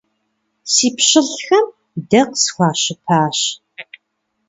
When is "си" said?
0.73-0.87